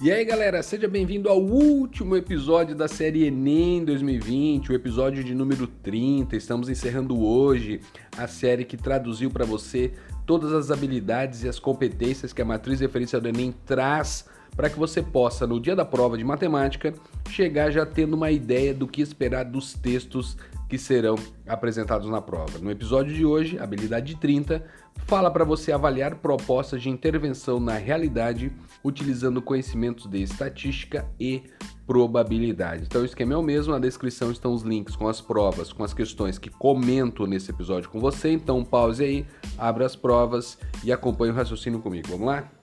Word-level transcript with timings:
E 0.00 0.12
aí 0.12 0.24
galera, 0.24 0.62
seja 0.62 0.86
bem-vindo 0.86 1.28
ao 1.28 1.40
último 1.40 2.16
episódio 2.16 2.72
da 2.72 2.86
série 2.86 3.24
Enem 3.24 3.84
2020, 3.84 4.70
o 4.70 4.74
episódio 4.74 5.24
de 5.24 5.34
número 5.34 5.66
30. 5.66 6.36
Estamos 6.36 6.68
encerrando 6.68 7.20
hoje 7.20 7.80
a 8.16 8.28
série 8.28 8.64
que 8.64 8.76
traduziu 8.76 9.28
para 9.28 9.44
você 9.44 9.92
todas 10.24 10.52
as 10.52 10.70
habilidades 10.70 11.42
e 11.42 11.48
as 11.48 11.58
competências 11.58 12.32
que 12.32 12.40
a 12.40 12.44
matriz 12.44 12.78
referência 12.78 13.20
do 13.20 13.26
Enem 13.26 13.52
traz 13.66 14.26
para 14.54 14.70
que 14.70 14.78
você 14.78 15.02
possa, 15.02 15.48
no 15.48 15.58
dia 15.58 15.74
da 15.74 15.84
prova 15.84 16.16
de 16.16 16.22
matemática, 16.22 16.94
chegar 17.28 17.72
já 17.72 17.84
tendo 17.84 18.14
uma 18.14 18.30
ideia 18.30 18.72
do 18.72 18.86
que 18.86 19.02
esperar 19.02 19.46
dos 19.46 19.72
textos 19.72 20.36
que 20.68 20.76
serão 20.78 21.16
apresentados 21.46 22.08
na 22.08 22.20
prova. 22.20 22.58
No 22.58 22.70
episódio 22.70 23.14
de 23.14 23.24
hoje, 23.24 23.58
habilidade 23.58 24.16
30, 24.16 24.64
fala 25.06 25.30
para 25.30 25.44
você 25.44 25.72
avaliar 25.72 26.16
propostas 26.16 26.82
de 26.82 26.90
intervenção 26.90 27.58
na 27.58 27.74
realidade 27.74 28.52
utilizando 28.84 29.40
conhecimentos 29.40 30.06
de 30.06 30.22
estatística 30.22 31.06
e 31.18 31.44
probabilidade. 31.86 32.84
Então 32.84 33.00
o 33.00 33.04
esquema 33.04 33.32
é 33.32 33.36
o 33.36 33.42
mesmo, 33.42 33.72
na 33.72 33.78
descrição 33.78 34.30
estão 34.30 34.52
os 34.52 34.62
links 34.62 34.94
com 34.94 35.08
as 35.08 35.22
provas, 35.22 35.72
com 35.72 35.82
as 35.82 35.94
questões 35.94 36.38
que 36.38 36.50
comento 36.50 37.26
nesse 37.26 37.50
episódio 37.50 37.88
com 37.88 37.98
você. 37.98 38.30
Então 38.30 38.62
pause 38.62 39.02
aí, 39.02 39.26
abra 39.56 39.86
as 39.86 39.96
provas 39.96 40.58
e 40.84 40.92
acompanhe 40.92 41.32
o 41.32 41.34
raciocínio 41.34 41.80
comigo. 41.80 42.08
Vamos 42.08 42.26
lá? 42.26 42.57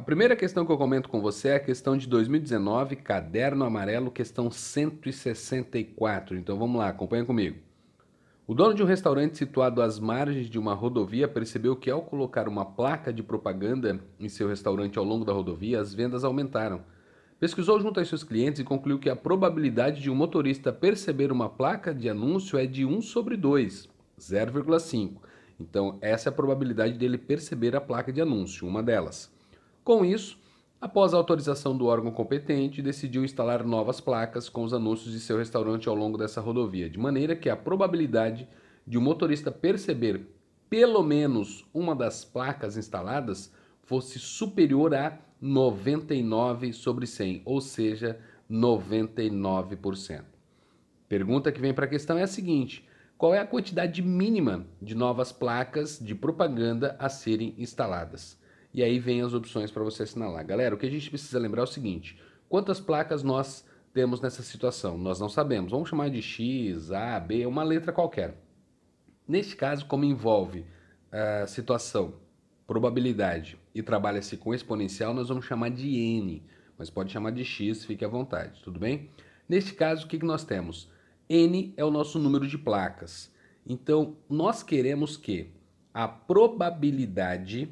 A 0.00 0.02
primeira 0.02 0.34
questão 0.34 0.64
que 0.64 0.72
eu 0.72 0.78
comento 0.78 1.10
com 1.10 1.20
você 1.20 1.48
é 1.48 1.56
a 1.56 1.60
questão 1.60 1.94
de 1.94 2.08
2019, 2.08 2.96
caderno 2.96 3.66
amarelo, 3.66 4.10
questão 4.10 4.50
164. 4.50 6.38
Então 6.38 6.58
vamos 6.58 6.78
lá, 6.78 6.88
acompanha 6.88 7.22
comigo. 7.22 7.58
O 8.46 8.54
dono 8.54 8.72
de 8.72 8.82
um 8.82 8.86
restaurante 8.86 9.36
situado 9.36 9.82
às 9.82 9.98
margens 9.98 10.48
de 10.48 10.58
uma 10.58 10.72
rodovia 10.72 11.28
percebeu 11.28 11.76
que 11.76 11.90
ao 11.90 12.00
colocar 12.00 12.48
uma 12.48 12.64
placa 12.64 13.12
de 13.12 13.22
propaganda 13.22 14.00
em 14.18 14.26
seu 14.26 14.48
restaurante 14.48 14.98
ao 14.98 15.04
longo 15.04 15.22
da 15.22 15.34
rodovia, 15.34 15.78
as 15.78 15.92
vendas 15.92 16.24
aumentaram. 16.24 16.80
Pesquisou 17.38 17.78
junto 17.78 18.00
aos 18.00 18.08
seus 18.08 18.24
clientes 18.24 18.58
e 18.58 18.64
concluiu 18.64 18.98
que 18.98 19.10
a 19.10 19.16
probabilidade 19.16 20.00
de 20.00 20.08
um 20.08 20.14
motorista 20.14 20.72
perceber 20.72 21.30
uma 21.30 21.50
placa 21.50 21.94
de 21.94 22.08
anúncio 22.08 22.58
é 22.58 22.64
de 22.64 22.86
1 22.86 23.02
sobre 23.02 23.36
2, 23.36 23.86
0,5. 24.18 25.16
Então, 25.60 25.98
essa 26.00 26.30
é 26.30 26.32
a 26.32 26.34
probabilidade 26.34 26.96
dele 26.96 27.18
perceber 27.18 27.76
a 27.76 27.82
placa 27.82 28.10
de 28.10 28.22
anúncio, 28.22 28.66
uma 28.66 28.82
delas. 28.82 29.38
Com 29.90 30.04
isso, 30.04 30.38
após 30.80 31.12
a 31.12 31.16
autorização 31.16 31.76
do 31.76 31.86
órgão 31.86 32.12
competente, 32.12 32.80
decidiu 32.80 33.24
instalar 33.24 33.64
novas 33.64 34.00
placas 34.00 34.48
com 34.48 34.62
os 34.62 34.72
anúncios 34.72 35.12
de 35.12 35.18
seu 35.18 35.36
restaurante 35.36 35.88
ao 35.88 35.96
longo 35.96 36.16
dessa 36.16 36.40
rodovia, 36.40 36.88
de 36.88 36.96
maneira 36.96 37.34
que 37.34 37.50
a 37.50 37.56
probabilidade 37.56 38.46
de 38.86 38.96
o 38.96 39.00
um 39.00 39.02
motorista 39.02 39.50
perceber 39.50 40.28
pelo 40.68 41.02
menos 41.02 41.68
uma 41.74 41.92
das 41.96 42.24
placas 42.24 42.76
instaladas 42.76 43.52
fosse 43.82 44.20
superior 44.20 44.94
a 44.94 45.18
99 45.40 46.72
sobre 46.72 47.04
100, 47.04 47.42
ou 47.44 47.60
seja, 47.60 48.16
99%. 48.48 50.22
Pergunta 51.08 51.50
que 51.50 51.60
vem 51.60 51.74
para 51.74 51.86
a 51.86 51.88
questão 51.88 52.16
é 52.16 52.22
a 52.22 52.28
seguinte: 52.28 52.88
qual 53.18 53.34
é 53.34 53.40
a 53.40 53.44
quantidade 53.44 54.02
mínima 54.02 54.68
de 54.80 54.94
novas 54.94 55.32
placas 55.32 55.98
de 55.98 56.14
propaganda 56.14 56.94
a 56.96 57.08
serem 57.08 57.56
instaladas? 57.58 58.38
E 58.72 58.82
aí 58.82 58.98
vem 58.98 59.22
as 59.22 59.34
opções 59.34 59.70
para 59.70 59.82
você 59.82 60.04
assinalar. 60.04 60.46
Galera, 60.46 60.74
o 60.74 60.78
que 60.78 60.86
a 60.86 60.90
gente 60.90 61.08
precisa 61.08 61.38
lembrar 61.38 61.62
é 61.62 61.64
o 61.64 61.66
seguinte: 61.66 62.18
quantas 62.48 62.80
placas 62.80 63.22
nós 63.22 63.64
temos 63.92 64.20
nessa 64.20 64.42
situação? 64.42 64.96
Nós 64.96 65.18
não 65.18 65.28
sabemos. 65.28 65.72
Vamos 65.72 65.88
chamar 65.88 66.10
de 66.10 66.22
X, 66.22 66.92
A, 66.92 67.18
B, 67.18 67.46
uma 67.46 67.62
letra 67.62 67.92
qualquer. 67.92 68.36
Neste 69.26 69.56
caso, 69.56 69.86
como 69.86 70.04
envolve 70.04 70.64
a 71.10 71.46
situação, 71.46 72.14
probabilidade 72.66 73.58
e 73.74 73.82
trabalha-se 73.82 74.36
com 74.36 74.54
exponencial, 74.54 75.12
nós 75.12 75.28
vamos 75.28 75.44
chamar 75.44 75.70
de 75.70 75.88
N, 75.88 76.42
mas 76.78 76.90
pode 76.90 77.12
chamar 77.12 77.32
de 77.32 77.44
X, 77.44 77.84
fique 77.84 78.04
à 78.04 78.08
vontade, 78.08 78.60
tudo 78.62 78.78
bem? 78.78 79.10
Neste 79.48 79.72
caso, 79.74 80.06
o 80.06 80.08
que, 80.08 80.18
que 80.18 80.24
nós 80.24 80.44
temos? 80.44 80.88
N 81.28 81.74
é 81.76 81.84
o 81.84 81.90
nosso 81.90 82.18
número 82.18 82.46
de 82.46 82.56
placas. 82.56 83.32
Então, 83.66 84.16
nós 84.28 84.62
queremos 84.62 85.16
que 85.16 85.50
a 85.92 86.06
probabilidade 86.06 87.68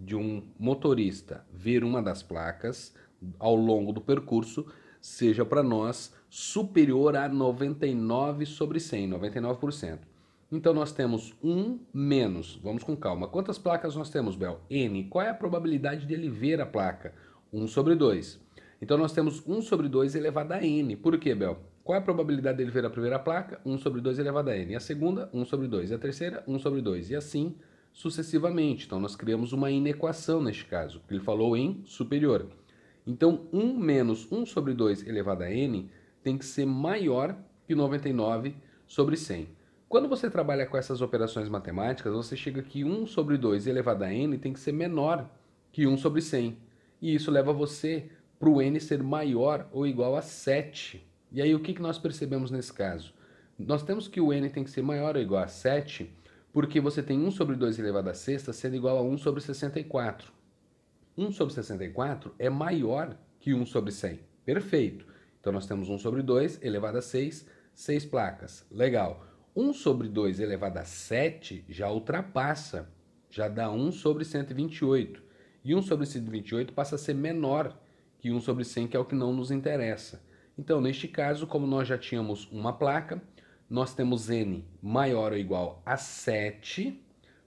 de 0.00 0.16
um 0.16 0.42
motorista 0.58 1.44
ver 1.52 1.84
uma 1.84 2.02
das 2.02 2.22
placas 2.22 2.94
ao 3.38 3.54
longo 3.54 3.92
do 3.92 4.00
percurso 4.00 4.66
seja 5.00 5.44
para 5.44 5.62
nós 5.62 6.14
superior 6.28 7.16
a 7.16 7.28
99 7.28 8.46
sobre 8.46 8.80
100, 8.80 9.10
99%. 9.10 9.98
Então 10.50 10.74
nós 10.74 10.90
temos 10.90 11.34
1 11.44 11.78
menos, 11.92 12.58
vamos 12.62 12.82
com 12.82 12.96
calma, 12.96 13.28
quantas 13.28 13.58
placas 13.58 13.94
nós 13.94 14.10
temos, 14.10 14.34
Bel? 14.34 14.60
N. 14.68 15.04
Qual 15.04 15.24
é 15.24 15.30
a 15.30 15.34
probabilidade 15.34 16.06
dele 16.06 16.28
ver 16.28 16.60
a 16.60 16.66
placa? 16.66 17.14
1 17.52 17.68
sobre 17.68 17.94
2. 17.94 18.40
Então 18.82 18.96
nós 18.96 19.12
temos 19.12 19.46
1 19.46 19.62
sobre 19.62 19.88
2 19.88 20.14
elevado 20.14 20.52
a 20.52 20.64
N. 20.64 20.96
Por 20.96 21.18
quê, 21.18 21.34
Bel? 21.34 21.58
Qual 21.84 21.96
é 21.96 21.98
a 21.98 22.02
probabilidade 22.04 22.58
dele 22.58 22.70
ver 22.70 22.84
a 22.84 22.90
primeira 22.90 23.18
placa? 23.18 23.60
1 23.64 23.78
sobre 23.78 24.00
2 24.00 24.18
elevado 24.18 24.50
a 24.50 24.56
N. 24.56 24.72
E 24.72 24.76
a 24.76 24.80
segunda, 24.80 25.28
1 25.32 25.44
sobre 25.44 25.68
2. 25.68 25.90
E 25.90 25.94
a 25.94 25.98
terceira, 25.98 26.42
1 26.48 26.58
sobre 26.58 26.80
2. 26.80 27.10
E 27.10 27.16
assim 27.16 27.54
sucessivamente. 28.00 28.86
Então, 28.86 28.98
nós 28.98 29.14
criamos 29.14 29.52
uma 29.52 29.70
inequação 29.70 30.42
neste 30.42 30.64
caso, 30.64 31.02
que 31.06 31.12
ele 31.12 31.22
falou 31.22 31.54
em 31.54 31.82
superior. 31.84 32.46
Então, 33.06 33.46
1 33.52 33.78
menos 33.78 34.26
1 34.32 34.46
sobre 34.46 34.72
2 34.72 35.06
elevado 35.06 35.42
a 35.42 35.50
n 35.50 35.90
tem 36.22 36.38
que 36.38 36.44
ser 36.46 36.64
maior 36.64 37.36
que 37.66 37.74
99 37.74 38.54
sobre 38.86 39.18
100. 39.18 39.48
Quando 39.86 40.08
você 40.08 40.30
trabalha 40.30 40.64
com 40.64 40.78
essas 40.78 41.02
operações 41.02 41.50
matemáticas, 41.50 42.14
você 42.14 42.36
chega 42.36 42.62
que 42.62 42.84
1 42.84 43.06
sobre 43.06 43.36
2 43.36 43.66
elevado 43.66 44.04
a 44.04 44.12
n 44.12 44.38
tem 44.38 44.54
que 44.54 44.60
ser 44.60 44.72
menor 44.72 45.28
que 45.70 45.86
1 45.86 45.98
sobre 45.98 46.22
100. 46.22 46.56
E 47.02 47.14
isso 47.14 47.30
leva 47.30 47.52
você 47.52 48.08
para 48.38 48.48
o 48.48 48.62
n 48.62 48.80
ser 48.80 49.02
maior 49.02 49.68
ou 49.72 49.86
igual 49.86 50.16
a 50.16 50.22
7. 50.22 51.06
E 51.30 51.42
aí, 51.42 51.54
o 51.54 51.60
que 51.60 51.78
nós 51.80 51.98
percebemos 51.98 52.50
nesse 52.50 52.72
caso? 52.72 53.12
Nós 53.58 53.82
temos 53.82 54.08
que 54.08 54.22
o 54.22 54.32
n 54.32 54.48
tem 54.48 54.64
que 54.64 54.70
ser 54.70 54.82
maior 54.82 55.16
ou 55.16 55.22
igual 55.22 55.42
a 55.42 55.48
7 55.48 56.10
porque 56.52 56.80
você 56.80 57.02
tem 57.02 57.18
1 57.18 57.30
sobre 57.30 57.56
2 57.56 57.78
elevado 57.78 58.10
a 58.10 58.14
sexta 58.14 58.52
sendo 58.52 58.76
igual 58.76 58.98
a 58.98 59.02
1 59.02 59.18
sobre 59.18 59.40
64. 59.40 60.32
1 61.16 61.32
sobre 61.32 61.54
64 61.54 62.34
é 62.38 62.48
maior 62.48 63.16
que 63.38 63.54
1 63.54 63.66
sobre 63.66 63.92
100. 63.92 64.20
Perfeito. 64.44 65.06
Então 65.40 65.52
nós 65.52 65.66
temos 65.66 65.88
1 65.88 65.98
sobre 65.98 66.22
2 66.22 66.62
elevado 66.62 66.98
a 66.98 67.02
6, 67.02 67.46
6 67.74 68.04
placas. 68.06 68.66
Legal. 68.70 69.26
1 69.54 69.72
sobre 69.72 70.08
2 70.08 70.40
elevado 70.40 70.78
a 70.78 70.84
7 70.84 71.64
já 71.68 71.90
ultrapassa, 71.90 72.88
já 73.30 73.48
dá 73.48 73.70
1 73.70 73.92
sobre 73.92 74.24
128. 74.24 75.22
E 75.64 75.74
1 75.74 75.82
sobre 75.82 76.06
128 76.06 76.72
passa 76.72 76.94
a 76.94 76.98
ser 76.98 77.14
menor 77.14 77.78
que 78.18 78.30
1 78.30 78.40
sobre 78.40 78.64
100, 78.64 78.88
que 78.88 78.96
é 78.96 79.00
o 79.00 79.04
que 79.04 79.14
não 79.14 79.32
nos 79.32 79.50
interessa. 79.50 80.22
Então, 80.58 80.80
neste 80.80 81.08
caso, 81.08 81.46
como 81.46 81.66
nós 81.66 81.88
já 81.88 81.96
tínhamos 81.96 82.46
uma 82.52 82.72
placa, 82.72 83.22
nós 83.70 83.94
temos 83.94 84.28
n 84.28 84.64
maior 84.82 85.30
ou 85.30 85.38
igual 85.38 85.80
a 85.86 85.96
7. 85.96 87.00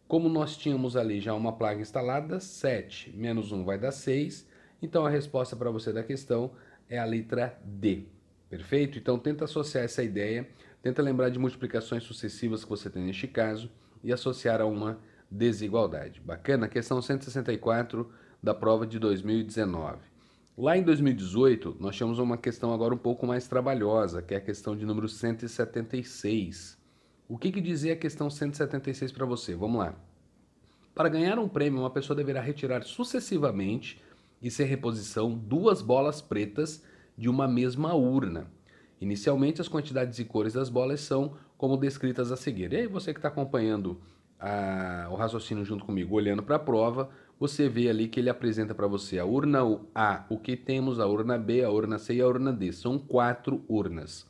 Como 0.07 0.29
nós 0.29 0.55
tínhamos 0.55 0.95
ali 0.95 1.19
já 1.19 1.33
uma 1.33 1.51
placa 1.51 1.81
instalada, 1.81 2.39
7 2.39 3.11
menos 3.11 3.51
1 3.51 3.65
vai 3.65 3.77
dar 3.77 3.91
6. 3.91 4.47
Então 4.81 5.05
a 5.05 5.09
resposta 5.09 5.53
para 5.57 5.69
você 5.69 5.91
da 5.91 6.01
questão 6.01 6.51
é 6.89 6.97
a 6.97 7.03
letra 7.03 7.59
D. 7.65 8.05
Perfeito? 8.49 8.97
Então 8.97 9.19
tenta 9.19 9.43
associar 9.43 9.83
essa 9.83 10.01
ideia, 10.01 10.47
tenta 10.81 11.01
lembrar 11.01 11.27
de 11.27 11.37
multiplicações 11.37 12.03
sucessivas 12.03 12.63
que 12.63 12.69
você 12.69 12.89
tem 12.89 13.03
neste 13.03 13.27
caso 13.27 13.69
e 14.01 14.13
associar 14.13 14.61
a 14.61 14.65
uma 14.65 14.99
desigualdade. 15.29 16.21
Bacana? 16.21 16.69
Questão 16.69 17.01
164 17.01 18.09
da 18.41 18.53
prova 18.53 18.87
de 18.87 18.97
2019. 18.97 20.12
Lá 20.55 20.77
em 20.77 20.83
2018, 20.83 21.77
nós 21.79 21.95
tínhamos 21.95 22.19
uma 22.19 22.37
questão 22.37 22.71
agora 22.71 22.93
um 22.93 22.97
pouco 22.97 23.25
mais 23.25 23.47
trabalhosa, 23.47 24.21
que 24.21 24.35
é 24.35 24.37
a 24.37 24.41
questão 24.41 24.77
de 24.77 24.85
número 24.85 25.09
176. 25.09 26.77
O 27.27 27.39
que, 27.39 27.51
que 27.51 27.59
dizia 27.59 27.93
a 27.93 27.95
questão 27.95 28.29
176 28.29 29.11
para 29.11 29.25
você? 29.25 29.55
Vamos 29.55 29.79
lá. 29.79 29.95
Para 30.93 31.09
ganhar 31.09 31.39
um 31.39 31.49
prêmio, 31.49 31.79
uma 31.79 31.89
pessoa 31.89 32.15
deverá 32.15 32.39
retirar 32.39 32.83
sucessivamente 32.83 33.99
e 34.39 34.51
sem 34.51 34.67
reposição 34.67 35.31
duas 35.33 35.81
bolas 35.81 36.21
pretas 36.21 36.83
de 37.17 37.27
uma 37.27 37.47
mesma 37.47 37.95
urna. 37.95 38.45
Inicialmente, 39.01 39.59
as 39.59 39.67
quantidades 39.67 40.19
e 40.19 40.25
cores 40.25 40.53
das 40.53 40.69
bolas 40.69 41.01
são 41.01 41.33
como 41.57 41.77
descritas 41.77 42.31
a 42.31 42.37
seguir. 42.37 42.73
E 42.73 42.75
aí, 42.75 42.87
você 42.87 43.11
que 43.11 43.17
está 43.17 43.29
acompanhando 43.29 43.99
a, 44.39 45.07
o 45.09 45.15
raciocínio 45.15 45.65
junto 45.65 45.83
comigo, 45.83 46.15
olhando 46.15 46.43
para 46.43 46.57
a 46.57 46.59
prova, 46.59 47.09
você 47.43 47.67
vê 47.67 47.89
ali 47.89 48.07
que 48.07 48.21
ele 48.21 48.29
apresenta 48.29 48.73
para 48.73 48.87
você 48.87 49.19
a 49.19 49.25
urna 49.25 49.59
A, 49.93 50.25
o 50.29 50.37
que 50.37 50.55
temos, 50.55 50.97
a 50.97 51.05
urna 51.05 51.37
B, 51.37 51.61
a 51.61 51.69
urna 51.69 51.99
C 51.99 52.13
e 52.13 52.21
a 52.21 52.25
urna 52.25 52.53
D. 52.53 52.71
São 52.71 52.97
quatro 52.97 53.65
urnas. 53.67 54.25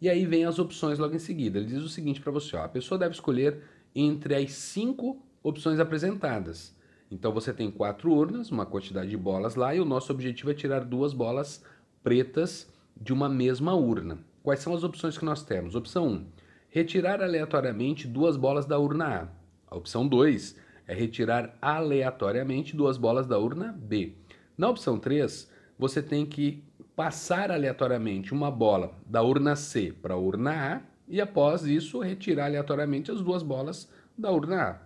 E 0.00 0.08
aí 0.08 0.24
vem 0.24 0.44
as 0.44 0.60
opções 0.60 0.96
logo 0.96 1.12
em 1.12 1.18
seguida. 1.18 1.58
Ele 1.58 1.66
diz 1.66 1.82
o 1.82 1.88
seguinte 1.88 2.20
para 2.20 2.30
você: 2.30 2.54
ó, 2.54 2.62
a 2.62 2.68
pessoa 2.68 2.96
deve 2.96 3.14
escolher 3.16 3.64
entre 3.92 4.36
as 4.36 4.52
cinco 4.52 5.20
opções 5.42 5.80
apresentadas. 5.80 6.72
Então 7.10 7.32
você 7.32 7.52
tem 7.52 7.68
quatro 7.68 8.12
urnas, 8.12 8.52
uma 8.52 8.64
quantidade 8.64 9.10
de 9.10 9.16
bolas 9.16 9.56
lá, 9.56 9.74
e 9.74 9.80
o 9.80 9.84
nosso 9.84 10.12
objetivo 10.12 10.52
é 10.52 10.54
tirar 10.54 10.84
duas 10.84 11.12
bolas 11.12 11.64
pretas 12.00 12.72
de 12.96 13.12
uma 13.12 13.28
mesma 13.28 13.74
urna. 13.74 14.20
Quais 14.40 14.60
são 14.60 14.72
as 14.72 14.84
opções 14.84 15.18
que 15.18 15.24
nós 15.24 15.42
temos? 15.42 15.74
Opção 15.74 16.06
1: 16.06 16.26
retirar 16.70 17.20
aleatoriamente 17.20 18.06
duas 18.06 18.36
bolas 18.36 18.66
da 18.66 18.78
urna 18.78 19.06
A. 19.22 19.28
A 19.74 19.76
opção 19.76 20.06
2 20.06 20.70
é 20.92 20.94
retirar 20.94 21.56
aleatoriamente 21.60 22.76
duas 22.76 22.98
bolas 22.98 23.26
da 23.26 23.38
urna 23.38 23.72
B. 23.72 24.14
Na 24.56 24.68
opção 24.68 24.98
3, 24.98 25.50
você 25.78 26.02
tem 26.02 26.26
que 26.26 26.62
passar 26.94 27.50
aleatoriamente 27.50 28.32
uma 28.32 28.50
bola 28.50 28.92
da 29.06 29.22
urna 29.22 29.56
C 29.56 29.90
para 29.90 30.14
a 30.14 30.18
urna 30.18 30.74
A 30.74 30.80
e 31.08 31.20
após 31.20 31.64
isso 31.64 32.00
retirar 32.00 32.44
aleatoriamente 32.44 33.10
as 33.10 33.22
duas 33.22 33.42
bolas 33.42 33.90
da 34.16 34.30
urna 34.30 34.62
A. 34.62 34.80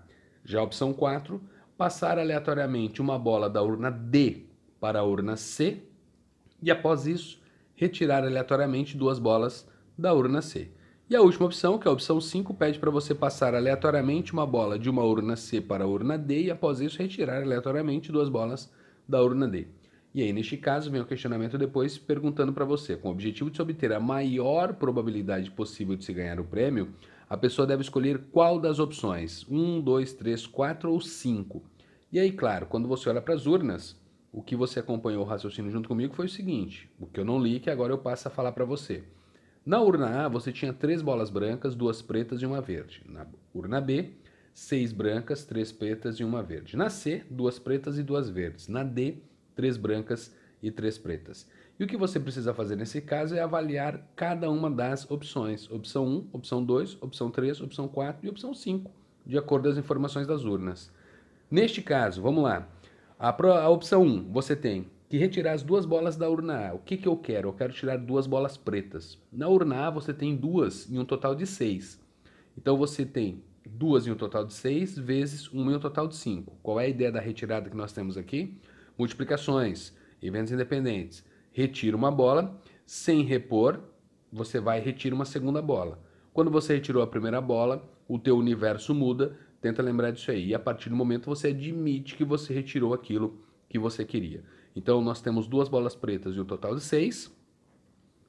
Já 0.44 0.60
a 0.60 0.62
opção 0.62 0.92
4, 0.92 1.42
passar 1.76 2.20
aleatoriamente 2.20 3.02
uma 3.02 3.18
bola 3.18 3.50
da 3.50 3.60
urna 3.60 3.90
D 3.90 4.46
para 4.78 5.00
a 5.00 5.04
urna 5.04 5.36
C 5.36 5.82
e 6.62 6.70
após 6.70 7.06
isso 7.06 7.42
retirar 7.74 8.22
aleatoriamente 8.22 8.96
duas 8.96 9.18
bolas 9.18 9.68
da 9.98 10.14
urna 10.14 10.40
C. 10.40 10.70
E 11.08 11.14
a 11.14 11.22
última 11.22 11.46
opção, 11.46 11.78
que 11.78 11.86
é 11.86 11.90
a 11.90 11.94
opção 11.94 12.20
5, 12.20 12.52
pede 12.54 12.80
para 12.80 12.90
você 12.90 13.14
passar 13.14 13.54
aleatoriamente 13.54 14.32
uma 14.32 14.44
bola 14.44 14.76
de 14.76 14.90
uma 14.90 15.04
urna 15.04 15.36
C 15.36 15.60
para 15.60 15.84
a 15.84 15.86
urna 15.86 16.18
D 16.18 16.46
e 16.46 16.50
após 16.50 16.80
isso 16.80 16.98
retirar 16.98 17.44
aleatoriamente 17.44 18.10
duas 18.10 18.28
bolas 18.28 18.72
da 19.08 19.22
urna 19.22 19.46
D. 19.46 19.68
E 20.12 20.20
aí, 20.20 20.32
neste 20.32 20.56
caso, 20.56 20.90
vem 20.90 21.00
o 21.00 21.06
questionamento 21.06 21.56
depois 21.56 21.96
perguntando 21.96 22.52
para 22.52 22.64
você, 22.64 22.96
com 22.96 23.06
o 23.06 23.12
objetivo 23.12 23.50
de 23.50 23.56
se 23.56 23.62
obter 23.62 23.92
a 23.92 24.00
maior 24.00 24.74
probabilidade 24.74 25.48
possível 25.52 25.94
de 25.94 26.04
se 26.04 26.12
ganhar 26.12 26.40
o 26.40 26.44
prêmio, 26.44 26.92
a 27.30 27.36
pessoa 27.36 27.68
deve 27.68 27.82
escolher 27.82 28.24
qual 28.32 28.58
das 28.58 28.80
opções, 28.80 29.46
1, 29.48 29.82
2, 29.82 30.12
3, 30.12 30.44
4 30.48 30.90
ou 30.90 31.00
5. 31.00 31.62
E 32.10 32.18
aí, 32.18 32.32
claro, 32.32 32.66
quando 32.66 32.88
você 32.88 33.08
olha 33.08 33.22
para 33.22 33.34
as 33.34 33.46
urnas, 33.46 33.96
o 34.32 34.42
que 34.42 34.56
você 34.56 34.80
acompanhou 34.80 35.22
o 35.22 35.28
raciocínio 35.28 35.70
junto 35.70 35.88
comigo 35.88 36.14
foi 36.14 36.26
o 36.26 36.30
seguinte, 36.30 36.90
o 36.98 37.06
que 37.06 37.20
eu 37.20 37.24
não 37.24 37.40
li 37.40 37.60
que 37.60 37.70
agora 37.70 37.92
eu 37.92 37.98
passo 37.98 38.26
a 38.26 38.30
falar 38.30 38.50
para 38.50 38.64
você. 38.64 39.04
Na 39.66 39.80
urna 39.80 40.24
A, 40.24 40.28
você 40.28 40.52
tinha 40.52 40.72
três 40.72 41.02
bolas 41.02 41.28
brancas, 41.28 41.74
duas 41.74 42.00
pretas 42.00 42.40
e 42.40 42.46
uma 42.46 42.60
verde. 42.60 43.02
Na 43.04 43.26
urna 43.52 43.80
B, 43.80 44.10
seis 44.54 44.92
brancas, 44.92 45.44
três 45.44 45.72
pretas 45.72 46.20
e 46.20 46.24
uma 46.24 46.40
verde. 46.40 46.76
Na 46.76 46.88
C, 46.88 47.24
duas 47.28 47.58
pretas 47.58 47.98
e 47.98 48.04
duas 48.04 48.30
verdes. 48.30 48.68
Na 48.68 48.84
D, 48.84 49.16
três 49.56 49.76
brancas 49.76 50.32
e 50.62 50.70
três 50.70 50.96
pretas. 50.96 51.48
E 51.80 51.82
o 51.82 51.86
que 51.88 51.96
você 51.96 52.20
precisa 52.20 52.54
fazer 52.54 52.76
nesse 52.76 53.00
caso 53.00 53.34
é 53.34 53.40
avaliar 53.40 54.08
cada 54.14 54.48
uma 54.48 54.70
das 54.70 55.10
opções. 55.10 55.68
Opção 55.68 56.06
1, 56.06 56.28
opção 56.32 56.64
2, 56.64 57.02
opção 57.02 57.28
3, 57.28 57.60
opção 57.60 57.88
4 57.88 58.24
e 58.24 58.30
opção 58.30 58.54
5, 58.54 58.88
de 59.26 59.36
acordo 59.36 59.64
com 59.64 59.70
as 59.70 59.78
informações 59.78 60.28
das 60.28 60.44
urnas. 60.44 60.92
Neste 61.50 61.82
caso, 61.82 62.22
vamos 62.22 62.44
lá. 62.44 62.68
A, 63.18 63.68
opção 63.68 64.04
1, 64.04 64.30
você 64.30 64.54
tem 64.54 64.86
que 65.08 65.18
retirar 65.18 65.52
as 65.52 65.62
duas 65.62 65.84
bolas 65.84 66.16
da 66.16 66.28
urna 66.28 66.68
A. 66.68 66.74
O 66.74 66.78
que, 66.78 66.96
que 66.96 67.06
eu 67.06 67.16
quero? 67.16 67.48
Eu 67.48 67.52
quero 67.52 67.72
tirar 67.72 67.96
duas 67.96 68.26
bolas 68.26 68.56
pretas. 68.56 69.18
Na 69.32 69.48
urna 69.48 69.86
A 69.86 69.90
você 69.90 70.12
tem 70.12 70.36
duas 70.36 70.90
em 70.90 70.98
um 70.98 71.04
total 71.04 71.34
de 71.34 71.46
seis. 71.46 72.00
Então 72.56 72.76
você 72.76 73.04
tem 73.04 73.42
duas 73.68 74.06
em 74.06 74.10
um 74.10 74.16
total 74.16 74.44
de 74.44 74.52
seis 74.52 74.98
vezes 74.98 75.50
uma 75.52 75.72
em 75.72 75.76
um 75.76 75.80
total 75.80 76.08
de 76.08 76.16
cinco. 76.16 76.56
Qual 76.62 76.80
é 76.80 76.84
a 76.84 76.88
ideia 76.88 77.12
da 77.12 77.20
retirada 77.20 77.70
que 77.70 77.76
nós 77.76 77.92
temos 77.92 78.16
aqui? 78.16 78.58
multiplicações, 78.96 79.92
eventos 80.22 80.52
independentes. 80.52 81.24
Retira 81.52 81.96
uma 81.96 82.10
bola, 82.10 82.60
sem 82.84 83.22
repor, 83.22 83.80
você 84.32 84.60
vai 84.60 84.80
e 84.80 84.84
retira 84.84 85.14
uma 85.14 85.24
segunda 85.24 85.60
bola. 85.60 86.02
Quando 86.32 86.50
você 86.50 86.74
retirou 86.74 87.02
a 87.02 87.06
primeira 87.06 87.40
bola, 87.40 87.88
o 88.08 88.18
teu 88.18 88.36
universo 88.36 88.94
muda, 88.94 89.36
tenta 89.60 89.82
lembrar 89.82 90.10
disso 90.10 90.30
aí. 90.30 90.48
E 90.48 90.54
a 90.54 90.58
partir 90.58 90.88
do 90.88 90.96
momento 90.96 91.26
você 91.26 91.48
admite 91.48 92.14
que 92.14 92.24
você 92.24 92.52
retirou 92.52 92.92
aquilo 92.92 93.40
que 93.68 93.78
você 93.78 94.04
queria. 94.04 94.44
Então 94.76 95.00
nós 95.00 95.22
temos 95.22 95.48
duas 95.48 95.70
bolas 95.70 95.96
pretas 95.96 96.36
e 96.36 96.40
um 96.40 96.44
total 96.44 96.74
de 96.74 96.82
seis. 96.82 97.34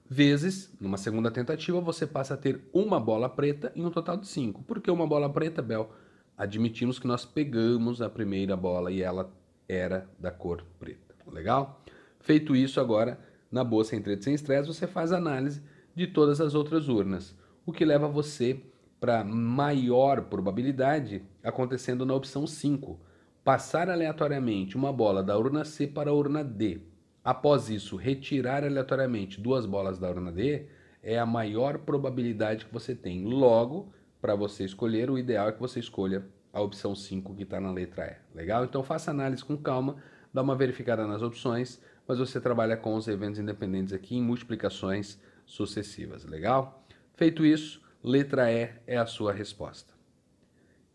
Vezes, 0.10 0.74
numa 0.80 0.98
segunda 0.98 1.30
tentativa, 1.30 1.82
você 1.82 2.08
passa 2.08 2.36
a 2.36 2.38
ter 2.38 2.62
uma 2.72 2.98
bola 2.98 3.28
preta 3.28 3.74
e 3.76 3.84
um 3.84 3.92
total 3.92 4.16
de 4.16 4.26
cinco. 4.26 4.64
Por 4.64 4.80
que 4.80 4.90
uma 4.90 5.06
bola 5.06 5.30
preta, 5.30 5.62
Bel? 5.62 5.92
Admitimos 6.38 6.98
que 6.98 7.06
nós 7.06 7.26
pegamos 7.26 8.02
a 8.02 8.10
primeira 8.10 8.56
bola 8.56 8.90
e 8.90 9.02
ela 9.02 9.30
era 9.68 10.10
da 10.18 10.32
cor 10.32 10.64
preta. 10.80 11.14
Legal? 11.30 11.84
Feito 12.22 12.56
isso 12.56 12.80
agora, 12.80 13.20
na 13.52 13.66
boa 13.66 13.84
sem 13.84 14.02
treta 14.02 14.24
sem 14.24 14.34
estresse, 14.34 14.68
você 14.68 14.88
faz 14.88 15.12
análise 15.12 15.62
de 15.94 16.08
todas 16.08 16.40
as 16.40 16.56
outras 16.56 16.88
urnas, 16.88 17.36
o 17.66 17.74
que 17.74 17.84
leva 17.84 18.08
você 18.08 18.62
para 19.00 19.24
maior 19.26 20.22
probabilidade 20.22 21.22
acontecendo 21.44 22.06
na 22.06 22.14
opção 22.14 22.48
5, 22.48 23.00
passar 23.48 23.90
aleatoriamente 23.90 24.76
uma 24.76 24.92
bola 24.92 25.24
da 25.24 25.38
urna 25.38 25.64
C 25.64 25.88
para 25.88 26.10
a 26.10 26.14
urna 26.14 26.44
D. 26.44 26.82
Após 27.24 27.70
isso, 27.70 27.96
retirar 27.96 28.62
aleatoriamente 28.62 29.40
duas 29.40 29.66
bolas 29.66 29.98
da 29.98 30.10
urna 30.10 30.34
D 30.34 30.66
é 31.02 31.18
a 31.18 31.26
maior 31.26 31.78
probabilidade 31.78 32.66
que 32.66 32.74
você 32.74 32.94
tem. 32.94 33.24
Logo, 33.24 33.94
para 34.20 34.36
você 34.36 34.66
escolher, 34.66 35.10
o 35.10 35.18
ideal 35.18 35.48
é 35.48 35.54
que 35.54 35.62
você 35.62 35.80
escolha 35.80 36.28
a 36.52 36.60
opção 36.60 36.94
5 36.94 37.36
que 37.36 37.44
está 37.44 37.58
na 37.58 37.72
letra 37.72 38.20
E. 38.36 38.38
Legal? 38.38 38.66
Então 38.66 38.84
faça 38.84 39.12
análise 39.12 39.46
com 39.46 39.56
calma, 39.56 39.96
dá 40.34 40.42
uma 40.42 40.54
verificada 40.54 41.08
nas 41.08 41.22
opções, 41.22 41.82
mas 42.06 42.20
você 42.20 42.42
trabalha 42.42 42.76
com 42.76 42.96
os 42.96 43.08
eventos 43.08 43.40
independentes 43.40 43.94
aqui 43.94 44.18
em 44.18 44.22
multiplicações 44.22 45.18
sucessivas. 45.46 46.26
Legal? 46.26 46.86
Feito 47.14 47.46
isso, 47.46 47.82
letra 48.04 48.52
E 48.52 48.72
é 48.86 48.98
a 48.98 49.06
sua 49.06 49.32
resposta. 49.32 49.94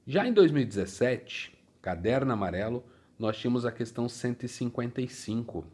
Já 0.07 0.27
em 0.27 0.35
2017, 0.35 1.52
caderno 1.83 2.33
amarelo, 2.33 2.85
nós 3.19 3.37
tínhamos 3.37 3.67
a 3.67 3.73
questão 3.73 4.09
155. 4.09 5.67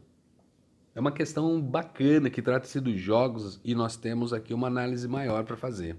É 0.95 0.99
uma 0.99 1.11
questão 1.11 1.61
bacana 1.61 2.29
que 2.29 2.41
trata-se 2.41 2.81
dos 2.81 2.99
jogos 2.99 3.61
e 3.63 3.73
nós 3.73 3.95
temos 3.95 4.33
aqui 4.33 4.53
uma 4.53 4.67
análise 4.67 5.07
maior 5.07 5.45
para 5.45 5.55
fazer. 5.55 5.95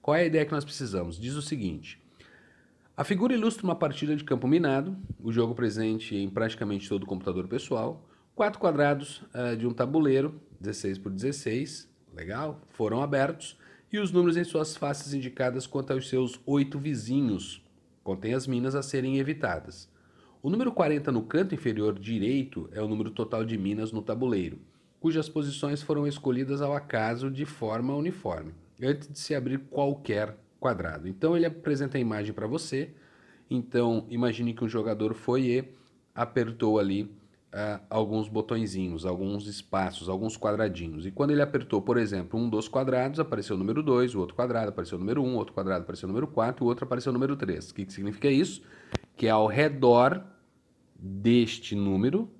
Qual 0.00 0.14
é 0.14 0.20
a 0.20 0.26
ideia 0.26 0.44
que 0.44 0.52
nós 0.52 0.64
precisamos? 0.64 1.18
Diz 1.18 1.34
o 1.34 1.42
seguinte: 1.42 2.00
a 2.96 3.02
figura 3.02 3.34
ilustra 3.34 3.64
uma 3.64 3.74
partida 3.74 4.14
de 4.14 4.22
campo 4.22 4.46
minado, 4.46 4.96
o 5.20 5.32
jogo 5.32 5.54
presente 5.54 6.14
em 6.14 6.30
praticamente 6.30 6.88
todo 6.88 7.02
o 7.02 7.06
computador 7.06 7.48
pessoal, 7.48 8.08
quatro 8.34 8.60
quadrados 8.60 9.22
uh, 9.34 9.56
de 9.56 9.66
um 9.66 9.72
tabuleiro, 9.72 10.40
16 10.60 10.98
por 10.98 11.10
16, 11.10 11.90
legal, 12.14 12.60
foram 12.68 13.02
abertos, 13.02 13.58
e 13.92 13.98
os 13.98 14.12
números 14.12 14.36
em 14.36 14.44
suas 14.44 14.76
faces 14.76 15.12
indicadas 15.12 15.66
quanto 15.66 15.92
aos 15.92 16.08
seus 16.08 16.40
oito 16.46 16.78
vizinhos, 16.78 17.65
contém 18.06 18.34
as 18.34 18.46
minas 18.46 18.76
a 18.76 18.82
serem 18.84 19.18
evitadas. 19.18 19.90
O 20.40 20.48
número 20.48 20.70
40 20.70 21.10
no 21.10 21.24
canto 21.24 21.56
inferior 21.56 21.98
direito 21.98 22.68
é 22.70 22.80
o 22.80 22.86
número 22.86 23.10
total 23.10 23.44
de 23.44 23.58
minas 23.58 23.90
no 23.90 24.00
tabuleiro, 24.00 24.60
cujas 25.00 25.28
posições 25.28 25.82
foram 25.82 26.06
escolhidas 26.06 26.62
ao 26.62 26.72
acaso 26.72 27.28
de 27.28 27.44
forma 27.44 27.96
uniforme, 27.96 28.54
antes 28.80 29.08
de 29.08 29.18
se 29.18 29.34
abrir 29.34 29.58
qualquer 29.58 30.36
quadrado. 30.60 31.08
Então 31.08 31.36
ele 31.36 31.46
apresenta 31.46 31.98
a 31.98 32.00
imagem 32.00 32.32
para 32.32 32.46
você. 32.46 32.90
Então 33.50 34.06
imagine 34.08 34.54
que 34.54 34.62
um 34.62 34.68
jogador 34.68 35.12
foi 35.12 35.42
e 35.42 35.64
apertou 36.14 36.78
ali 36.78 37.10
uh, 37.52 37.80
alguns 37.88 38.28
botõezinhos, 38.28 39.04
alguns 39.04 39.46
espaços, 39.46 40.08
alguns 40.08 40.36
quadradinhos. 40.36 41.06
E 41.06 41.10
quando 41.10 41.30
ele 41.30 41.42
apertou, 41.42 41.80
por 41.82 41.96
exemplo, 41.96 42.38
um 42.38 42.48
dos 42.48 42.68
quadrados, 42.68 43.20
apareceu 43.20 43.56
o 43.56 43.58
número 43.58 43.82
2, 43.82 44.14
o 44.14 44.20
outro 44.20 44.34
quadrado 44.34 44.68
apareceu 44.68 44.96
o 44.96 45.00
número 45.00 45.22
1, 45.22 45.26
um, 45.26 45.36
outro 45.36 45.54
quadrado 45.54 45.82
apareceu 45.82 46.08
o 46.08 46.12
número 46.12 46.26
4, 46.26 46.64
o 46.64 46.68
outro 46.68 46.84
apareceu 46.84 47.10
o 47.10 47.12
número 47.12 47.36
3. 47.36 47.70
O 47.70 47.74
que, 47.74 47.84
que 47.84 47.92
significa 47.92 48.28
isso? 48.28 48.62
Que 49.16 49.28
ao 49.28 49.46
redor 49.46 50.22
deste 50.98 51.74
número, 51.74 52.30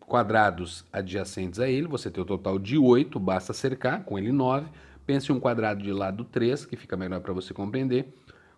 quadrados 0.00 0.84
adjacentes 0.92 1.60
a 1.60 1.68
ele, 1.68 1.86
você 1.86 2.10
tem 2.10 2.22
o 2.22 2.26
total 2.26 2.58
de 2.58 2.78
8, 2.78 3.18
basta 3.18 3.52
cercar, 3.52 4.04
com 4.04 4.18
ele 4.18 4.32
9, 4.32 4.68
Pense 5.06 5.30
um 5.30 5.38
quadrado 5.38 5.82
de 5.84 5.92
lado 5.92 6.24
3, 6.24 6.66
que 6.66 6.76
fica 6.76 6.96
melhor 6.96 7.20
para 7.20 7.32
você 7.32 7.54
compreender. 7.54 8.12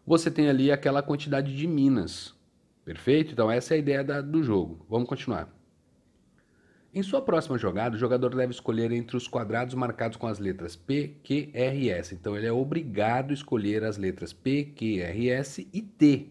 Você 0.07 0.31
tem 0.31 0.49
ali 0.49 0.73
aquela 0.73 1.03
quantidade 1.03 1.55
de 1.55 1.67
minas. 1.67 2.35
Perfeito? 2.87 3.33
Então 3.33 3.51
essa 3.51 3.75
é 3.75 3.77
a 3.77 3.79
ideia 3.79 4.03
da, 4.03 4.23
do 4.23 4.43
jogo. 4.43 4.87
Vamos 4.89 5.07
continuar. 5.07 5.58
Em 6.95 7.03
sua 7.03 7.21
próxima 7.21 7.59
jogada, 7.59 7.97
o 7.97 7.99
jogador 7.99 8.35
deve 8.35 8.53
escolher 8.53 8.91
entre 8.93 9.17
os 9.17 9.29
quadrados 9.29 9.75
marcados 9.75 10.17
com 10.17 10.27
as 10.27 10.39
letras 10.39 10.75
P, 10.75 11.17
Q, 11.23 11.51
R 11.53 11.79
e 11.79 11.91
S. 11.91 12.15
Então 12.15 12.35
ele 12.35 12.47
é 12.47 12.53
obrigado 12.53 13.31
a 13.31 13.35
escolher 13.35 13.85
as 13.85 13.99
letras 13.99 14.33
P, 14.33 14.65
Q, 14.65 15.01
R, 15.01 15.29
S 15.29 15.69
e 15.71 15.83
T, 15.83 16.29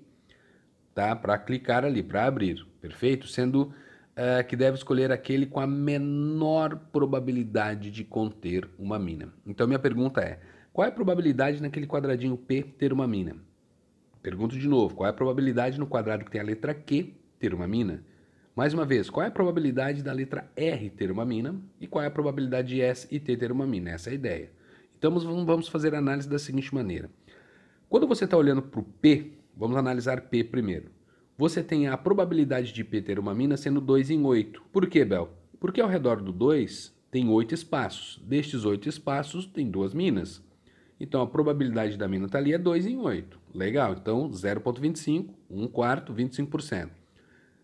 tá? 0.95 1.15
Para 1.15 1.37
clicar 1.37 1.85
ali, 1.85 2.01
para 2.01 2.25
abrir, 2.25 2.65
perfeito? 2.81 3.27
Sendo 3.27 3.71
uh, 4.17 4.43
que 4.47 4.55
deve 4.55 4.77
escolher 4.77 5.11
aquele 5.11 5.45
com 5.45 5.59
a 5.59 5.67
menor 5.67 6.75
probabilidade 6.91 7.91
de 7.91 8.03
conter 8.03 8.67
uma 8.79 8.97
mina. 8.97 9.31
Então, 9.45 9.67
minha 9.67 9.79
pergunta 9.79 10.21
é: 10.21 10.39
qual 10.73 10.85
é 10.85 10.89
a 10.89 10.91
probabilidade 10.93 11.61
naquele 11.61 11.85
quadradinho 11.85 12.35
P 12.35 12.63
ter 12.63 12.91
uma 12.91 13.07
mina? 13.07 13.35
Pergunto 14.23 14.57
de 14.57 14.67
novo: 14.67 14.95
qual 14.95 15.07
é 15.07 15.11
a 15.11 15.13
probabilidade 15.13 15.79
no 15.79 15.85
quadrado 15.85 16.25
que 16.25 16.31
tem 16.31 16.41
a 16.41 16.43
letra 16.43 16.73
Q 16.73 17.13
ter 17.39 17.53
uma 17.53 17.67
mina? 17.67 18.03
Mais 18.57 18.73
uma 18.73 18.85
vez, 18.85 19.07
qual 19.07 19.23
é 19.23 19.27
a 19.27 19.31
probabilidade 19.31 20.01
da 20.01 20.11
letra 20.11 20.49
R 20.55 20.89
ter 20.89 21.11
uma 21.11 21.23
mina 21.23 21.55
e 21.79 21.85
qual 21.85 22.03
é 22.03 22.07
a 22.07 22.11
probabilidade 22.11 22.69
de 22.69 22.81
S 22.81 23.07
e 23.11 23.19
T 23.19 23.37
ter 23.37 23.51
uma 23.51 23.67
mina? 23.67 23.91
Essa 23.91 24.09
é 24.09 24.13
a 24.13 24.15
ideia. 24.15 24.51
Então 24.97 25.11
vamos 25.45 25.67
fazer 25.67 25.93
a 25.93 25.99
análise 25.99 26.27
da 26.27 26.39
seguinte 26.39 26.73
maneira. 26.73 27.07
Quando 27.87 28.07
você 28.07 28.25
está 28.25 28.35
olhando 28.35 28.63
para 28.63 28.79
o 28.79 28.83
P, 28.83 29.33
vamos 29.55 29.77
analisar 29.77 30.21
P 30.21 30.43
primeiro 30.43 30.97
você 31.37 31.61
tem 31.61 31.87
a 31.87 31.95
probabilidade 31.95 32.73
de 32.73 32.83
P 32.83 32.99
ter 32.99 33.19
uma 33.19 33.35
mina 33.35 33.55
sendo 33.55 33.79
2 33.79 34.09
em 34.09 34.25
8. 34.25 34.59
Por 34.73 34.87
que, 34.87 35.05
Bel? 35.05 35.29
Porque 35.59 35.79
ao 35.79 35.87
redor 35.87 36.19
do 36.19 36.31
2 36.31 36.91
tem 37.11 37.29
8 37.29 37.53
espaços. 37.53 38.19
Destes 38.25 38.65
8 38.65 38.89
espaços, 38.89 39.45
tem 39.45 39.69
duas 39.69 39.93
minas. 39.93 40.43
Então 40.99 41.21
a 41.21 41.27
probabilidade 41.27 41.95
da 41.95 42.07
mina 42.07 42.25
estar 42.25 42.39
tá 42.39 42.43
ali 42.43 42.53
é 42.53 42.57
2 42.57 42.87
em 42.87 42.97
8. 42.97 43.39
Legal, 43.53 43.93
então 43.93 44.27
0,25, 44.31 45.29
1 45.47 45.67
quarto, 45.67 46.11
25%. 46.11 46.89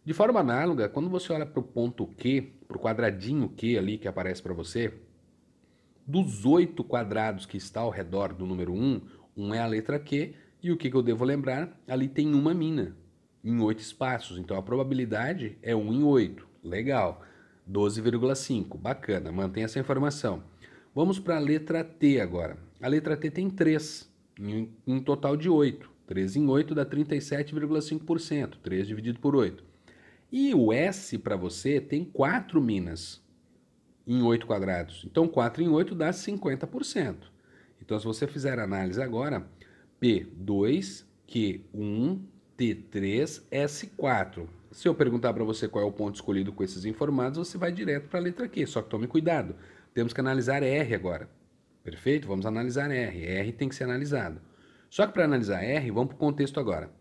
De 0.06 0.14
forma 0.14 0.42
análoga, 0.42 0.90
quando 0.90 1.10
você 1.10 1.32
olha 1.32 1.46
para 1.46 1.60
o 1.60 1.64
ponto 1.64 2.06
Q, 2.06 2.52
para 2.68 2.78
o 2.78 2.80
quadradinho 2.80 3.48
Q 3.48 3.78
ali 3.78 3.98
que 3.98 4.08
aparece 4.08 4.42
para 4.42 4.54
você, 4.54 4.94
dos 6.06 6.46
oito 6.46 6.84
quadrados 6.84 7.46
que 7.46 7.56
está 7.56 7.82
ao 7.82 7.90
redor 7.90 8.34
do 8.34 8.46
número 8.46 8.74
1, 8.74 9.02
um 9.38 9.54
é 9.54 9.60
a 9.60 9.66
letra 9.66 9.98
Q, 9.98 10.34
e 10.62 10.72
o 10.72 10.78
que, 10.78 10.90
que 10.90 10.96
eu 10.96 11.02
devo 11.02 11.24
lembrar? 11.24 11.82
Ali 11.88 12.10
tem 12.10 12.34
uma 12.34 12.54
mina, 12.54 12.96
em 13.44 13.62
oito 13.62 13.80
espaços, 13.80 14.38
então 14.38 14.58
a 14.58 14.62
probabilidade 14.62 15.58
é 15.62 15.76
1 15.76 15.94
em 15.94 16.04
8. 16.04 16.48
Legal. 16.64 17.22
12,5. 17.70 18.78
Bacana, 18.78 19.32
mantém 19.32 19.64
essa 19.64 19.80
informação. 19.80 20.44
Vamos 20.94 21.20
para 21.20 21.38
a 21.38 21.40
letra 21.40 21.84
T 21.84 22.20
agora. 22.20 22.58
A 22.82 22.88
letra 22.88 23.16
T 23.16 23.32
tem 23.32 23.50
3, 23.50 24.10
em 24.40 24.70
um 24.86 25.02
total 25.02 25.36
de 25.36 25.50
8. 25.50 25.90
3 26.08 26.36
em 26.36 26.48
8 26.48 26.76
dá 26.76 26.86
37,5%. 26.86 28.58
3 28.62 28.88
dividido 28.88 29.20
por 29.20 29.36
8. 29.36 29.73
E 30.36 30.52
o 30.56 30.74
S 30.74 31.16
para 31.20 31.36
você 31.36 31.80
tem 31.80 32.04
4 32.04 32.60
minas 32.60 33.22
em 34.08 34.24
8 34.24 34.48
quadrados. 34.48 35.06
Então 35.06 35.28
4 35.28 35.62
em 35.62 35.68
8 35.68 35.94
dá 35.94 36.10
50%. 36.10 37.18
Então 37.80 38.00
se 38.00 38.06
você 38.06 38.26
fizer 38.26 38.58
a 38.58 38.64
análise 38.64 39.00
agora, 39.00 39.48
P2, 40.02 41.06
Q1, 41.30 42.20
T3, 42.58 43.44
S4. 43.52 44.48
Se 44.72 44.88
eu 44.88 44.96
perguntar 44.96 45.32
para 45.36 45.44
você 45.44 45.68
qual 45.68 45.86
é 45.86 45.88
o 45.88 45.92
ponto 45.92 46.16
escolhido 46.16 46.52
com 46.52 46.64
esses 46.64 46.84
informados, 46.84 47.38
você 47.38 47.56
vai 47.56 47.72
direto 47.72 48.10
para 48.10 48.20
a 48.20 48.24
letra 48.24 48.48
Q. 48.48 48.66
Só 48.66 48.82
que 48.82 48.90
tome 48.90 49.06
cuidado. 49.06 49.56
Temos 49.94 50.14
que 50.14 50.20
analisar 50.20 50.64
R 50.64 50.96
agora. 50.96 51.30
Perfeito? 51.84 52.28
Vamos 52.28 52.48
analisar 52.48 52.90
R. 52.90 53.24
R 53.24 53.52
tem 53.52 53.70
que 53.70 53.76
ser 53.76 53.84
analisado. 53.84 54.42
Só 54.90 55.06
que 55.06 55.14
para 55.14 55.26
analisar 55.26 55.64
R, 55.64 55.92
vamos 55.92 56.08
para 56.08 56.16
o 56.16 56.20
contexto 56.20 56.60
agora. 56.60 56.92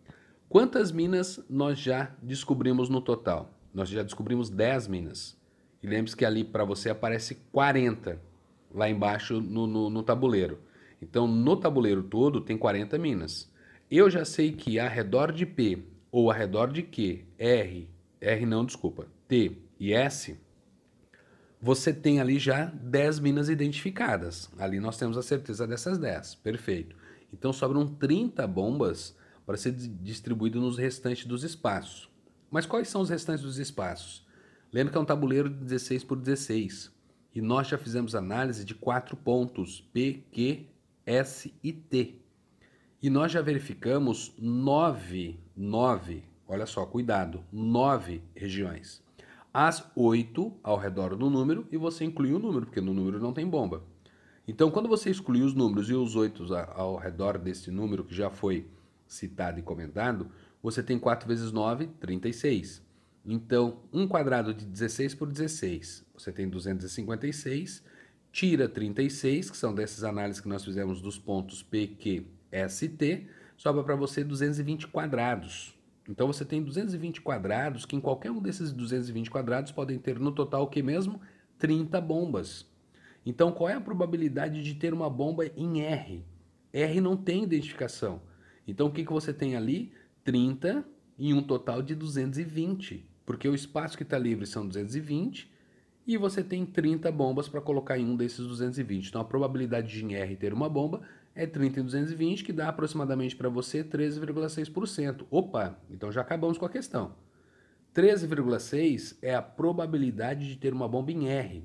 Quantas 0.52 0.92
minas 0.92 1.42
nós 1.48 1.78
já 1.78 2.14
descobrimos 2.20 2.90
no 2.90 3.00
total? 3.00 3.58
Nós 3.72 3.88
já 3.88 4.02
descobrimos 4.02 4.50
10 4.50 4.86
minas. 4.86 5.34
E 5.82 5.86
lembre-se 5.86 6.14
que 6.14 6.26
ali 6.26 6.44
para 6.44 6.62
você 6.62 6.90
aparece 6.90 7.36
40 7.50 8.20
lá 8.70 8.86
embaixo 8.86 9.40
no, 9.40 9.66
no, 9.66 9.88
no 9.88 10.02
tabuleiro. 10.02 10.60
Então, 11.00 11.26
no 11.26 11.56
tabuleiro 11.56 12.02
todo 12.02 12.38
tem 12.38 12.58
40 12.58 12.98
minas. 12.98 13.50
Eu 13.90 14.10
já 14.10 14.26
sei 14.26 14.52
que 14.52 14.78
ao 14.78 14.90
redor 14.90 15.32
de 15.32 15.46
P 15.46 15.84
ou 16.10 16.30
ao 16.30 16.36
redor 16.36 16.70
de 16.70 16.82
Q, 16.82 17.24
R, 17.38 17.88
R 18.20 18.44
não, 18.44 18.66
desculpa, 18.66 19.06
T 19.26 19.56
e 19.80 19.94
S, 19.94 20.38
você 21.62 21.94
tem 21.94 22.20
ali 22.20 22.38
já 22.38 22.66
10 22.66 23.20
minas 23.20 23.48
identificadas. 23.48 24.50
Ali 24.58 24.80
nós 24.80 24.98
temos 24.98 25.16
a 25.16 25.22
certeza 25.22 25.66
dessas 25.66 25.96
10. 25.96 26.34
Perfeito. 26.34 26.94
Então 27.32 27.54
sobram 27.54 27.86
30 27.86 28.46
bombas 28.46 29.16
para 29.44 29.56
ser 29.56 29.72
distribuído 29.72 30.60
nos 30.60 30.78
restantes 30.78 31.26
dos 31.26 31.44
espaços. 31.44 32.08
Mas 32.50 32.66
quais 32.66 32.88
são 32.88 33.00
os 33.00 33.08
restantes 33.08 33.42
dos 33.42 33.58
espaços? 33.58 34.26
Lembra 34.72 34.92
que 34.92 34.98
é 34.98 35.00
um 35.00 35.04
tabuleiro 35.04 35.48
de 35.48 35.56
16 35.56 36.04
por 36.04 36.18
16. 36.18 36.92
E 37.34 37.40
nós 37.40 37.68
já 37.68 37.78
fizemos 37.78 38.14
análise 38.14 38.64
de 38.64 38.74
quatro 38.74 39.16
pontos, 39.16 39.80
P, 39.92 40.24
Q, 40.32 40.66
S 41.06 41.52
e 41.62 41.72
T. 41.72 42.16
E 43.02 43.10
nós 43.10 43.32
já 43.32 43.40
verificamos 43.40 44.32
nove, 44.38 45.40
nove, 45.56 46.24
olha 46.46 46.66
só, 46.66 46.86
cuidado, 46.86 47.44
nove 47.50 48.22
regiões 48.34 49.02
as 49.52 49.84
oito 49.94 50.52
ao 50.62 50.78
redor 50.78 51.14
do 51.14 51.28
número 51.28 51.66
e 51.70 51.76
você 51.76 52.04
inclui 52.04 52.32
o 52.32 52.38
número, 52.38 52.64
porque 52.66 52.80
no 52.80 52.94
número 52.94 53.20
não 53.20 53.32
tem 53.32 53.46
bomba. 53.46 53.82
Então, 54.48 54.70
quando 54.70 54.88
você 54.88 55.10
excluir 55.10 55.42
os 55.42 55.54
números 55.54 55.90
e 55.90 55.94
os 55.94 56.16
oito 56.16 56.44
ao 56.74 56.96
redor 56.96 57.38
desse 57.38 57.70
número 57.70 58.04
que 58.04 58.14
já 58.14 58.30
foi 58.30 58.66
citado 59.12 59.58
e 59.58 59.62
comentado, 59.62 60.30
você 60.62 60.82
tem 60.82 60.98
4 60.98 61.28
vezes 61.28 61.52
9, 61.52 61.86
36. 62.00 62.82
Então, 63.24 63.80
um 63.92 64.08
quadrado 64.08 64.52
de 64.52 64.64
16 64.64 65.14
por 65.14 65.28
16, 65.28 66.04
você 66.14 66.32
tem 66.32 66.48
256, 66.48 67.84
tira 68.32 68.68
36, 68.68 69.50
que 69.50 69.56
são 69.56 69.74
dessas 69.74 70.02
análises 70.02 70.40
que 70.40 70.48
nós 70.48 70.64
fizemos 70.64 71.00
dos 71.00 71.18
pontos 71.18 71.62
P, 71.62 71.86
Q, 71.86 72.26
S 72.50 72.84
e 72.84 72.88
T, 72.88 73.26
sobra 73.56 73.84
para 73.84 73.94
você 73.94 74.24
220 74.24 74.88
quadrados. 74.88 75.78
Então 76.08 76.26
você 76.26 76.44
tem 76.44 76.62
220 76.62 77.20
quadrados, 77.20 77.86
que 77.86 77.94
em 77.94 78.00
qualquer 78.00 78.30
um 78.30 78.40
desses 78.40 78.72
220 78.72 79.30
quadrados 79.30 79.70
podem 79.70 79.98
ter 79.98 80.18
no 80.18 80.32
total 80.32 80.64
o 80.64 80.66
que 80.66 80.82
mesmo? 80.82 81.20
30 81.58 82.00
bombas. 82.00 82.66
Então 83.24 83.52
qual 83.52 83.70
é 83.70 83.74
a 83.74 83.80
probabilidade 83.80 84.64
de 84.64 84.74
ter 84.74 84.92
uma 84.92 85.08
bomba 85.08 85.46
em 85.56 85.80
R? 85.80 86.24
R 86.72 87.00
não 87.00 87.16
tem 87.16 87.44
identificação. 87.44 88.20
Então 88.66 88.86
o 88.86 88.92
que, 88.92 89.04
que 89.04 89.12
você 89.12 89.32
tem 89.32 89.56
ali? 89.56 89.92
30 90.24 90.84
em 91.18 91.34
um 91.34 91.42
total 91.42 91.82
de 91.82 91.94
220, 91.94 93.08
porque 93.24 93.48
o 93.48 93.54
espaço 93.54 93.96
que 93.96 94.02
está 94.02 94.18
livre 94.18 94.46
são 94.46 94.66
220 94.66 95.50
e 96.06 96.16
você 96.16 96.42
tem 96.42 96.66
30 96.66 97.10
bombas 97.12 97.48
para 97.48 97.60
colocar 97.60 97.98
em 97.98 98.04
um 98.04 98.16
desses 98.16 98.46
220. 98.46 99.08
Então 99.08 99.20
a 99.20 99.24
probabilidade 99.24 99.92
de 99.92 100.04
em 100.04 100.14
R 100.14 100.36
ter 100.36 100.52
uma 100.52 100.68
bomba 100.68 101.02
é 101.34 101.46
30 101.46 101.80
em 101.80 101.84
220, 101.84 102.44
que 102.44 102.52
dá 102.52 102.68
aproximadamente 102.68 103.36
para 103.36 103.48
você 103.48 103.82
13,6%. 103.82 105.26
Opa, 105.30 105.78
então 105.90 106.12
já 106.12 106.20
acabamos 106.20 106.58
com 106.58 106.66
a 106.66 106.70
questão. 106.70 107.14
13,6 107.94 109.16
é 109.22 109.34
a 109.34 109.42
probabilidade 109.42 110.48
de 110.48 110.56
ter 110.56 110.72
uma 110.72 110.88
bomba 110.88 111.12
em 111.12 111.28
R. 111.28 111.64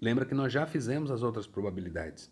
Lembra 0.00 0.24
que 0.24 0.34
nós 0.34 0.52
já 0.52 0.66
fizemos 0.66 1.10
as 1.10 1.22
outras 1.22 1.46
probabilidades. 1.46 2.30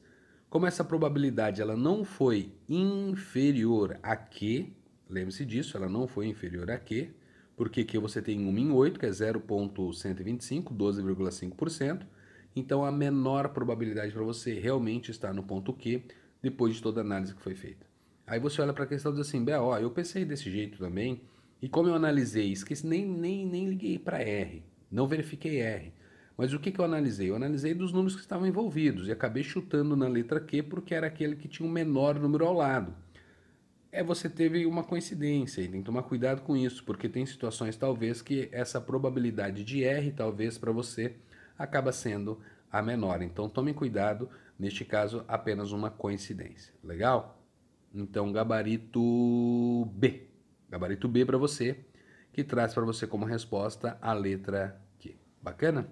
Como 0.51 0.67
essa 0.67 0.83
probabilidade 0.83 1.61
ela 1.61 1.77
não 1.77 2.05
foi 2.05 2.53
inferior 2.67 3.99
a 4.03 4.17
Q, 4.17 4.73
lembre-se 5.09 5.45
disso, 5.45 5.77
ela 5.77 5.91
não 5.91 6.09
foi 6.09 6.27
inferior 6.27 6.71
a 6.71 6.79
Q, 6.79 7.11
porque 7.55 7.83
aqui 7.83 7.99
você 7.99 8.23
tem 8.23 8.41
1 8.41 8.59
em 8.59 8.71
8, 8.71 8.99
que 8.99 9.05
é 9.05 9.11
0,125, 9.11 10.75
12,5%. 10.75 12.07
Então 12.57 12.83
a 12.83 12.91
menor 12.91 13.51
probabilidade 13.51 14.13
para 14.13 14.23
você 14.23 14.55
realmente 14.55 15.11
estar 15.11 15.35
no 15.35 15.43
ponto 15.43 15.71
Q 15.73 16.03
depois 16.41 16.77
de 16.77 16.83
toda 16.83 17.03
a 17.03 17.05
análise 17.05 17.35
que 17.35 17.43
foi 17.43 17.55
feita. 17.55 17.87
Aí 18.27 18.41
você 18.41 18.63
olha 18.63 18.73
para 18.73 18.85
a 18.85 18.87
questão 18.87 19.13
e 19.13 19.17
diz 19.17 19.29
assim, 19.29 19.45
ó, 19.51 19.79
eu 19.79 19.91
pensei 19.91 20.25
desse 20.25 20.51
jeito 20.51 20.79
também, 20.79 21.21
e 21.61 21.69
como 21.69 21.89
eu 21.89 21.95
analisei, 21.95 22.51
esqueci, 22.53 22.87
nem, 22.87 23.05
nem, 23.05 23.45
nem 23.45 23.69
liguei 23.69 23.99
para 23.99 24.23
R, 24.23 24.63
não 24.91 25.07
verifiquei 25.07 25.61
R. 25.61 25.93
Mas 26.39 26.55
o 26.55 26.61
que, 26.61 26.71
que 26.71 26.81
eu 26.81 26.85
analisei? 26.85 27.31
Eu 27.31 27.35
analisei 27.35 27.75
dos 27.75 27.93
números 27.93 28.15
que 28.15 28.21
estavam 28.21 28.47
envolvidos 28.47 29.09
e 29.09 29.13
acabei 29.13 29.43
chutando 29.43 29.97
na 29.97 30.07
letra 30.07 30.39
Q 30.39 30.63
porque 30.63 30.95
era 30.95 31.09
aquele 31.09 31.35
que 31.35 31.49
tinha 31.49 31.67
o 31.67 31.69
um 31.69 31.73
menor 31.73 32.15
número 32.15 32.47
ao 32.47 32.55
lado. 32.55 32.95
É, 33.91 34.05
você 34.05 34.31
teve 34.31 34.65
uma 34.65 34.85
coincidência 34.85 35.61
e 35.63 35.67
tem 35.67 35.81
que 35.81 35.87
tomar 35.87 36.05
cuidado 36.05 36.43
com 36.43 36.57
isso, 36.57 36.85
porque 36.85 37.09
tem 37.09 37.27
situações 37.27 37.77
talvez 37.77 38.23
que 38.23 38.49
essa 38.53 38.81
probabilidade 38.81 39.65
de 39.65 39.83
R, 39.83 40.13
talvez 40.13 40.57
para 40.57 40.71
você, 40.71 41.17
acaba 41.59 41.91
sendo 41.91 42.41
a 42.71 42.81
menor. 42.81 43.21
Então 43.21 43.49
tome 43.49 43.75
cuidado, 43.75 44.31
neste 44.57 44.85
caso 44.85 45.25
apenas 45.27 45.73
uma 45.73 45.91
coincidência. 45.91 46.73
Legal? 46.85 47.43
Então 47.93 48.31
gabarito 48.31 49.87
B. 49.93 50.29
Gabarito 50.71 51.09
B 51.09 51.27
para 51.27 51.37
você, 51.37 51.81
que 52.33 52.45
traz 52.45 52.73
para 52.73 52.85
você 52.85 53.09
como 53.09 53.25
resposta 53.25 53.99
a 54.01 54.13
letra 54.13 54.81
Q. 55.01 55.17
Bacana? 55.43 55.89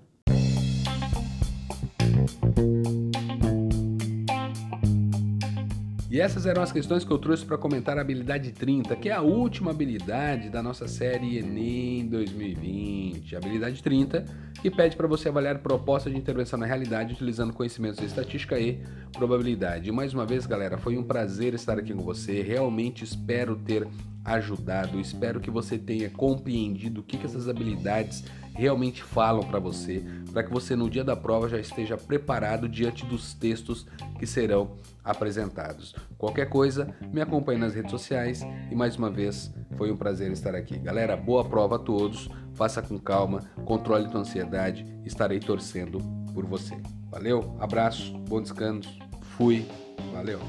E 6.16 6.20
essas 6.20 6.46
eram 6.46 6.62
as 6.62 6.72
questões 6.72 7.04
que 7.04 7.10
eu 7.10 7.18
trouxe 7.18 7.44
para 7.44 7.58
comentar 7.58 7.98
a 7.98 8.00
habilidade 8.00 8.50
30, 8.50 8.96
que 8.96 9.10
é 9.10 9.12
a 9.12 9.20
última 9.20 9.70
habilidade 9.70 10.48
da 10.48 10.62
nossa 10.62 10.88
série 10.88 11.36
Enem 11.36 12.06
2020. 12.06 13.34
A 13.34 13.38
habilidade 13.38 13.82
30, 13.82 14.24
que 14.62 14.70
pede 14.70 14.96
para 14.96 15.06
você 15.06 15.28
avaliar 15.28 15.58
proposta 15.58 16.08
de 16.08 16.16
intervenção 16.16 16.58
na 16.58 16.64
realidade 16.64 17.12
utilizando 17.12 17.52
conhecimentos 17.52 17.98
de 17.98 18.06
estatística 18.06 18.58
e 18.58 18.80
probabilidade. 19.12 19.90
E 19.90 19.92
mais 19.92 20.14
uma 20.14 20.24
vez, 20.24 20.46
galera, 20.46 20.78
foi 20.78 20.96
um 20.96 21.02
prazer 21.02 21.52
estar 21.52 21.78
aqui 21.78 21.92
com 21.92 22.02
você. 22.02 22.40
Realmente 22.40 23.04
espero 23.04 23.54
ter 23.54 23.86
ajudado, 24.26 25.00
espero 25.00 25.40
que 25.40 25.50
você 25.50 25.78
tenha 25.78 26.10
compreendido 26.10 27.00
o 27.00 27.04
que, 27.04 27.16
que 27.16 27.26
essas 27.26 27.48
habilidades 27.48 28.24
realmente 28.52 29.02
falam 29.02 29.46
para 29.46 29.60
você, 29.60 30.04
para 30.32 30.42
que 30.42 30.50
você 30.50 30.74
no 30.74 30.90
dia 30.90 31.04
da 31.04 31.14
prova 31.14 31.48
já 31.48 31.58
esteja 31.58 31.96
preparado 31.96 32.68
diante 32.68 33.06
dos 33.06 33.34
textos 33.34 33.86
que 34.18 34.26
serão 34.26 34.72
apresentados. 35.04 35.94
Qualquer 36.18 36.48
coisa, 36.48 36.92
me 37.12 37.20
acompanhe 37.20 37.60
nas 37.60 37.74
redes 37.74 37.90
sociais 37.90 38.42
e 38.70 38.74
mais 38.74 38.96
uma 38.96 39.10
vez 39.10 39.54
foi 39.76 39.92
um 39.92 39.96
prazer 39.96 40.32
estar 40.32 40.54
aqui. 40.54 40.76
Galera, 40.78 41.16
boa 41.16 41.44
prova 41.44 41.76
a 41.76 41.78
todos, 41.78 42.28
faça 42.54 42.82
com 42.82 42.98
calma, 42.98 43.40
controle 43.64 44.08
tua 44.08 44.22
ansiedade, 44.22 44.84
estarei 45.04 45.38
torcendo 45.38 46.00
por 46.34 46.44
você. 46.44 46.76
Valeu, 47.10 47.56
abraço, 47.60 48.18
bom 48.28 48.42
descanso, 48.42 48.98
fui, 49.20 49.64
valeu. 50.12 50.40